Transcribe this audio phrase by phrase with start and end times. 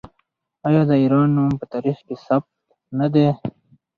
[0.67, 2.51] آیا د ایران نوم په تاریخ کې ثبت
[2.99, 3.27] نه دی؟